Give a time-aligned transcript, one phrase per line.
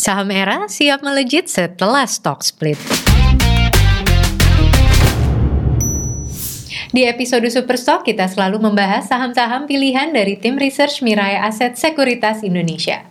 [0.00, 2.80] Saham era siap melejit setelah stock split.
[6.88, 13.04] Di episode Superstock, kita selalu membahas saham-saham pilihan dari tim research Mirai Aset Sekuritas Indonesia.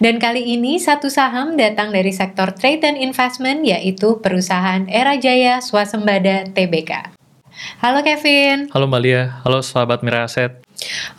[0.00, 5.60] Dan kali ini satu saham datang dari sektor trade and investment yaitu perusahaan Era Jaya
[5.60, 7.20] Swasembada Tbk.
[7.84, 8.72] Halo Kevin.
[8.72, 10.69] Halo Mbak Lia, halo sahabat Mirai Aset.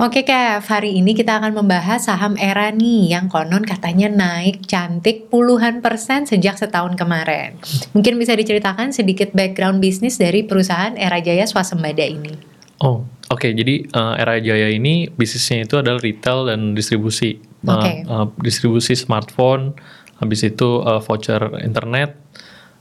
[0.02, 5.30] Oke Kev, hari ini kita akan membahas saham era nih yang konon katanya naik cantik
[5.30, 7.62] puluhan persen sejak setahun kemarin.
[7.94, 12.34] Mungkin bisa diceritakan sedikit background bisnis dari perusahaan Era Jaya Swasembada ini.
[12.82, 13.38] Oh, oke.
[13.38, 13.52] Okay.
[13.54, 17.38] Jadi uh, Era Jaya ini bisnisnya itu adalah retail dan distribusi.
[17.62, 18.02] Okay.
[18.10, 19.78] Uh, uh, distribusi smartphone,
[20.18, 22.18] habis itu uh, voucher internet,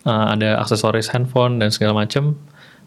[0.09, 2.41] uh, ada aksesoris handphone dan segala macam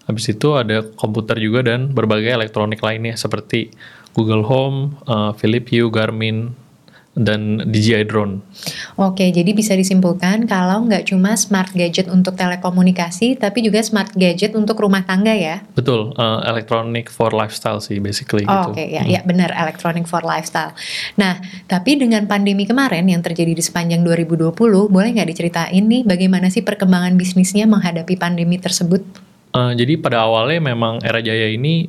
[0.04, 3.72] Habis itu ada komputer juga dan berbagai elektronik lainnya seperti
[4.14, 6.54] Google Home, uh, Philips Hue, Garmin,
[7.14, 8.42] dan DJI drone.
[8.98, 14.58] Oke, jadi bisa disimpulkan kalau nggak cuma smart gadget untuk telekomunikasi, tapi juga smart gadget
[14.58, 15.62] untuk rumah tangga ya?
[15.78, 18.70] Betul, uh, electronic for lifestyle sih basically oh, gitu.
[18.74, 19.14] Oke, okay, ya, hmm.
[19.14, 20.74] ya benar, electronic for lifestyle.
[21.22, 21.38] Nah,
[21.70, 24.50] tapi dengan pandemi kemarin yang terjadi di sepanjang 2020,
[24.90, 29.06] boleh nggak diceritain nih bagaimana sih perkembangan bisnisnya menghadapi pandemi tersebut?
[29.54, 31.88] Uh, jadi pada awalnya memang Era Jaya ini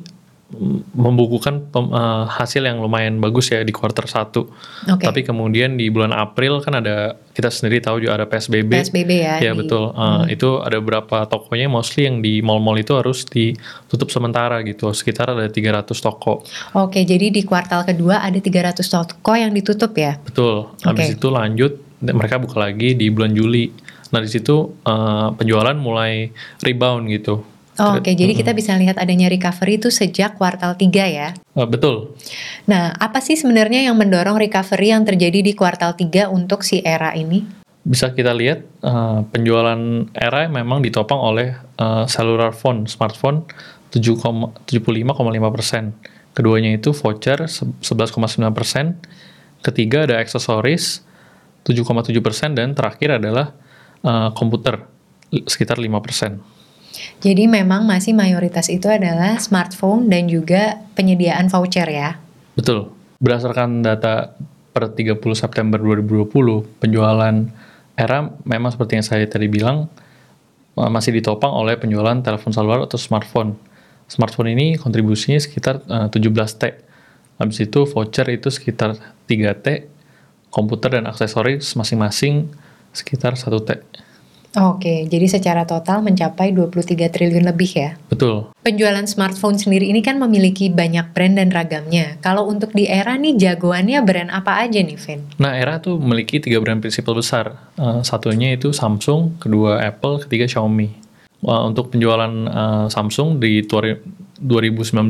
[0.93, 4.29] membukukan pem, uh, hasil yang lumayan bagus ya di kuarter 1.
[4.29, 5.05] Okay.
[5.09, 8.69] Tapi kemudian di bulan April kan ada kita sendiri tahu juga ada PSBB.
[8.69, 9.35] PSBB ya.
[9.41, 9.89] Ya di, betul.
[9.91, 10.35] Uh, hmm.
[10.37, 14.93] Itu ada beberapa tokonya mostly yang di mall-mall itu harus ditutup sementara gitu.
[14.93, 16.45] Sekitar ada 300 toko.
[16.77, 20.21] Oke, jadi di kuartal kedua ada 300 toko yang ditutup ya.
[20.21, 20.71] Betul.
[20.85, 21.17] Habis okay.
[21.17, 21.73] itu lanjut
[22.05, 23.73] mereka buka lagi di bulan Juli.
[24.13, 26.29] Nah, di situ uh, penjualan mulai
[26.61, 28.13] rebound gitu Oh, Oke, okay.
[28.15, 31.35] jadi kita bisa lihat adanya recovery itu sejak kuartal 3 ya?
[31.59, 32.15] Uh, betul.
[32.71, 37.11] Nah, apa sih sebenarnya yang mendorong recovery yang terjadi di kuartal 3 untuk si era
[37.11, 37.43] ini?
[37.83, 43.43] Bisa kita lihat uh, penjualan era memang ditopang oleh uh, cellular phone, smartphone
[43.91, 44.55] 75,5
[45.51, 45.91] persen.
[46.31, 47.83] Keduanya itu voucher 11,9
[48.55, 48.95] persen.
[49.59, 51.03] Ketiga ada aksesoris
[51.67, 53.51] 7,7 persen dan terakhir adalah
[54.07, 54.87] uh, komputer
[55.43, 56.54] sekitar 5 persen.
[57.19, 62.19] Jadi memang masih mayoritas itu adalah smartphone dan juga penyediaan voucher ya?
[62.55, 62.91] Betul.
[63.19, 64.35] Berdasarkan data
[64.75, 66.27] per 30 September 2020,
[66.83, 67.35] penjualan
[67.95, 69.87] era memang seperti yang saya tadi bilang
[70.75, 73.55] eh, masih ditopang oleh penjualan telepon seluler atau smartphone.
[74.05, 76.63] Smartphone ini kontribusinya sekitar uh, 17T.
[77.41, 78.93] Habis itu voucher itu sekitar
[79.25, 79.89] 3T,
[80.53, 82.53] komputer dan aksesoris masing-masing
[82.93, 83.81] sekitar 1T.
[84.55, 87.89] Oke, jadi secara total mencapai 23 triliun lebih ya?
[88.07, 88.47] Betul.
[88.63, 92.15] Penjualan smartphone sendiri ini kan memiliki banyak brand dan ragamnya.
[92.23, 95.27] Kalau untuk di era nih jagoannya brand apa aja nih, Vin?
[95.43, 97.59] Nah, era tuh memiliki tiga brand prinsipal besar.
[97.75, 101.03] Uh, satunya itu Samsung, kedua Apple, ketiga Xiaomi.
[101.43, 104.39] Uh, untuk penjualan uh, Samsung di 2019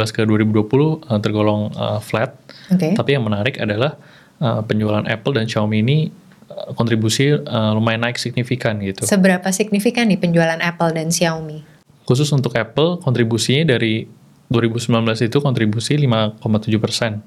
[0.09, 2.33] ke 2020 uh, tergolong uh, flat.
[2.73, 2.97] Okay.
[2.97, 3.93] Tapi yang menarik adalah
[4.41, 6.24] uh, penjualan Apple dan Xiaomi ini
[6.77, 9.05] kontribusi uh, lumayan naik signifikan gitu.
[9.05, 11.65] Seberapa signifikan nih penjualan Apple dan Xiaomi?
[12.05, 14.05] Khusus untuk Apple, kontribusinya dari
[14.53, 17.25] 2019 itu kontribusi 5,7 persen.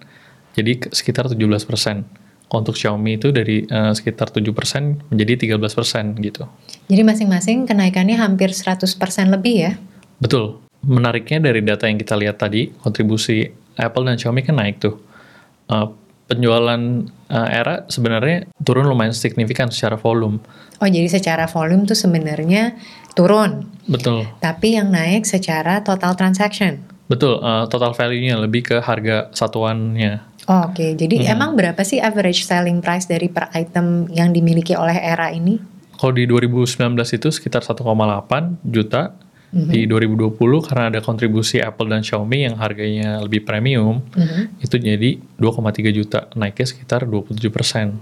[0.55, 2.07] Jadi sekitar 17 persen.
[2.49, 6.49] Untuk Xiaomi itu dari uh, sekitar 7 persen menjadi 13 persen gitu.
[6.89, 9.73] Jadi masing-masing kenaikannya hampir 100 persen lebih ya?
[10.17, 10.57] Betul.
[10.81, 13.45] Menariknya dari data yang kita lihat tadi, kontribusi
[13.77, 14.97] Apple dan Xiaomi kan naik tuh.
[15.69, 15.93] Uh,
[16.29, 20.39] penjualan uh, era sebenarnya turun lumayan signifikan secara volume.
[20.79, 22.77] Oh, jadi secara volume tuh sebenarnya
[23.17, 23.67] turun.
[23.89, 24.29] Betul.
[24.39, 26.85] Tapi yang naik secara total transaction.
[27.09, 30.21] Betul, uh, total value-nya lebih ke harga satuannya.
[30.49, 30.91] Oh, Oke, okay.
[30.97, 31.35] jadi hmm.
[31.35, 35.61] emang berapa sih average selling price dari per item yang dimiliki oleh era ini?
[35.99, 37.85] Kalau di 2019 itu sekitar 1,8
[38.65, 39.19] juta,
[39.53, 40.37] hmm Di 2020
[40.67, 44.65] karena ada kontribusi Apple dan Xiaomi yang harganya lebih premium, mm-hmm.
[44.65, 45.11] itu jadi
[45.41, 47.97] 2,3 juta, naiknya sekitar 27 persen.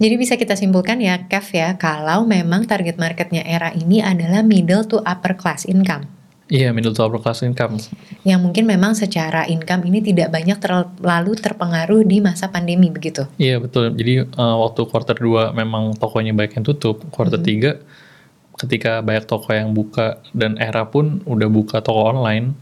[0.00, 4.88] Jadi bisa kita simpulkan ya, Kev ya, kalau memang target marketnya era ini adalah middle
[4.88, 6.08] to upper class income.
[6.50, 7.78] Iya, middle to upper class income.
[8.26, 13.22] Yang mungkin memang secara income ini tidak banyak terlalu terpengaruh di masa pandemi begitu.
[13.38, 13.94] Iya, betul.
[13.94, 17.38] Jadi uh, waktu quarter 2 memang tokonya banyak yang tutup, quarter.
[17.38, 18.09] 3
[18.60, 22.52] ketika banyak toko yang buka dan era pun udah buka toko online.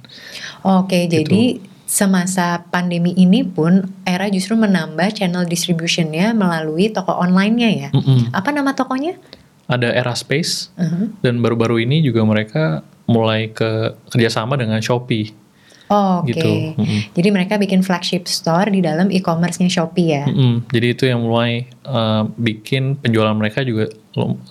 [0.62, 1.26] Oke, gitu.
[1.26, 1.42] jadi
[1.88, 7.88] semasa pandemi ini pun era justru menambah channel distributionnya melalui toko online-nya ya.
[7.90, 8.20] Mm -mm.
[8.30, 9.16] Apa nama tokonya?
[9.68, 11.06] Ada Era Space uh -huh.
[11.24, 15.32] dan baru-baru ini juga mereka mulai ke kerjasama dengan Shopee.
[15.88, 17.00] Oh, Oke, Gitu, mm-mm.
[17.16, 20.28] jadi mereka bikin flagship store di dalam e-commerce-nya Shopee ya.
[20.28, 20.68] Mm-mm.
[20.68, 23.88] Jadi itu yang mulai eh, bikin penjualan mereka juga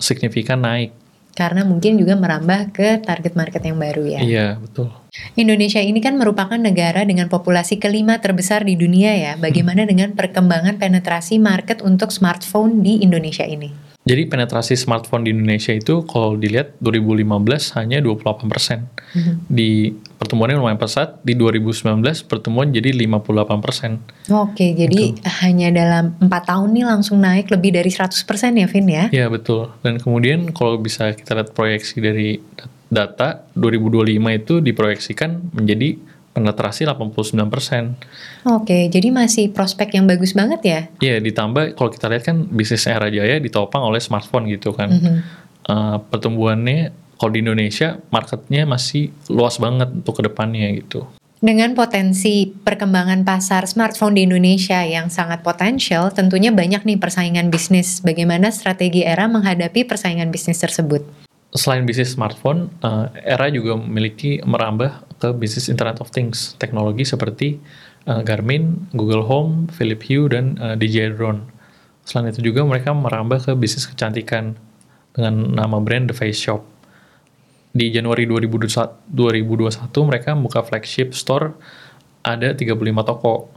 [0.02, 0.90] signifikan naik.
[1.38, 4.20] Karena mungkin juga merambah ke target market yang baru ya.
[4.26, 4.90] Iya betul.
[5.38, 9.32] Indonesia ini kan merupakan negara dengan populasi kelima terbesar di dunia ya.
[9.38, 13.87] Bagaimana dengan perkembangan penetrasi market untuk smartphone di Indonesia ini?
[14.08, 18.88] Jadi penetrasi smartphone di Indonesia itu kalau dilihat 2015 hanya 28%.
[19.52, 24.32] Di pertumbuhannya lumayan pesat, di 2019 pertumbuhan jadi 58%.
[24.32, 25.12] Oke, jadi
[25.44, 29.04] hanya dalam empat tahun nih langsung naik lebih dari 100% ya, Vin ya?
[29.12, 29.76] Iya betul.
[29.84, 32.40] Dan kemudian kalau bisa kita lihat proyeksi dari
[32.88, 36.00] data 2025 itu diproyeksikan menjadi
[36.38, 37.98] penetrasi 89%.
[38.46, 40.80] Oke, jadi masih prospek yang bagus banget ya?
[41.02, 44.88] Iya, ditambah kalau kita lihat kan bisnis Era Jaya ditopang oleh smartphone gitu kan.
[44.94, 45.16] Mhm.
[45.68, 51.04] Eh, pertumbuhannya kalau di Indonesia marketnya masih luas banget untuk ke depannya gitu.
[51.38, 58.02] Dengan potensi perkembangan pasar smartphone di Indonesia yang sangat potensial, tentunya banyak nih persaingan bisnis.
[58.02, 61.06] Bagaimana strategi era menghadapi persaingan bisnis tersebut?
[61.54, 67.58] Selain bisnis smartphone, eh, Era juga memiliki merambah ke bisnis Internet of Things, teknologi seperti
[68.06, 71.42] eh, Garmin, Google Home, Philips Hue, dan eh, DJI Drone.
[72.06, 74.56] Selain itu juga mereka merambah ke bisnis kecantikan
[75.12, 76.64] dengan nama brand The Face Shop.
[77.68, 81.52] Di Januari 2021, 2021 mereka buka flagship store
[82.24, 83.52] ada 35 toko.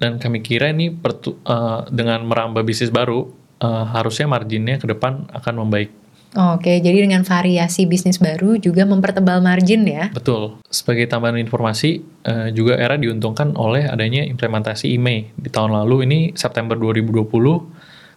[0.00, 3.28] Dan kami kira ini eh, dengan merambah bisnis baru,
[3.60, 5.99] eh, harusnya marginnya ke depan akan membaik.
[6.30, 10.14] Oke, jadi dengan variasi bisnis baru juga mempertebal margin ya?
[10.14, 10.62] Betul.
[10.70, 15.34] Sebagai tambahan informasi, eh, juga Era diuntungkan oleh adanya implementasi IMEI.
[15.34, 17.66] Di tahun lalu ini September 2020,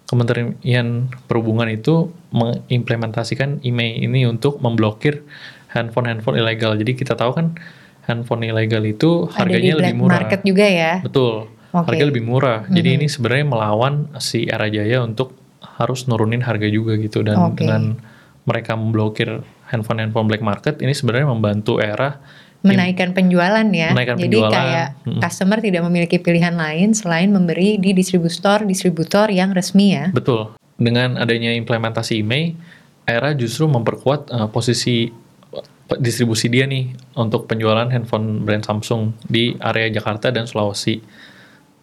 [0.05, 5.25] Kementerian Perhubungan itu mengimplementasikan IMEI ini untuk memblokir
[5.73, 6.77] handphone-handphone ilegal.
[6.77, 7.57] Jadi kita tahu kan
[8.05, 10.13] handphone ilegal itu Ada di harganya lebih murah.
[10.21, 10.93] market juga ya?
[11.01, 11.49] Betul.
[11.73, 11.89] Oke.
[11.89, 12.59] Harga lebih murah.
[12.69, 15.33] Jadi ini sebenarnya melawan si Era Jaya untuk
[15.63, 17.63] harus nurunin harga juga gitu dan Oke.
[17.63, 17.97] dengan
[18.43, 22.19] mereka memblokir handphone-handphone black market ini sebenarnya membantu Era
[22.63, 23.91] Menaikkan penjualan ya?
[23.91, 24.55] Menaikkan jadi penjualan.
[24.55, 24.87] kayak
[25.19, 30.07] customer tidak memiliki pilihan lain selain memberi di distributor-distributor yang resmi ya?
[30.15, 30.55] Betul.
[30.79, 32.55] Dengan adanya implementasi IMEI,
[33.03, 39.59] Era justru memperkuat eh, posisi eh, distribusi dia nih untuk penjualan handphone brand Samsung di
[39.59, 41.03] area Jakarta dan Sulawesi.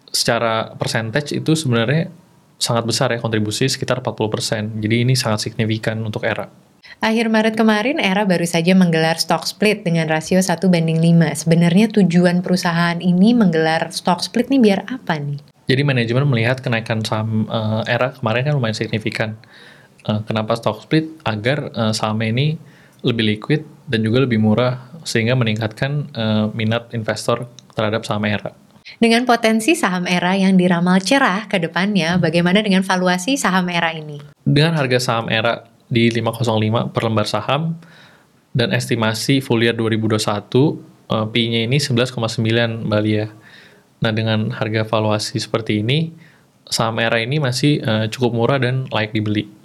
[0.09, 2.09] Secara percentage itu sebenarnya
[2.61, 4.77] sangat besar ya kontribusi sekitar 40%.
[4.77, 6.45] Jadi ini sangat signifikan untuk Era.
[7.01, 11.33] Akhir Maret kemarin, Era baru saja menggelar stock split dengan rasio 1 banding 5.
[11.33, 15.41] Sebenarnya tujuan perusahaan ini menggelar stock split nih biar apa nih?
[15.65, 19.33] Jadi manajemen melihat kenaikan saham eh, Era kemarin kan lumayan signifikan.
[20.05, 21.09] Eh, kenapa stock split?
[21.25, 22.47] Agar eh, sahamnya ini
[23.01, 28.53] lebih liquid dan juga lebih murah sehingga meningkatkan eh, minat investor terhadap saham Era.
[28.97, 34.19] Dengan potensi saham Era yang diramal cerah ke depannya, bagaimana dengan valuasi saham Era ini?
[34.43, 37.79] Dengan harga saham Era di 505 per lembar saham
[38.51, 43.27] dan estimasi full year 2021 eh, P-nya ini 11,9 Mbak Lia.
[44.01, 46.11] Nah, dengan harga valuasi seperti ini,
[46.67, 49.60] saham Era ini masih eh, cukup murah dan layak dibeli.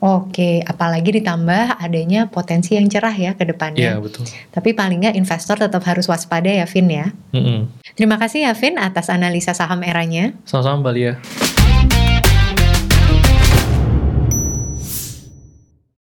[0.00, 4.00] Oke, apalagi ditambah adanya potensi yang cerah ya ke depannya.
[4.00, 4.24] Iya, betul.
[4.48, 7.12] Tapi paling nggak investor tetap harus waspada ya, Vin ya.
[7.36, 7.68] Mm-mm.
[8.00, 10.32] Terima kasih ya, Vin, atas analisa saham eranya.
[10.48, 11.12] Sama-sama Mbak Lia.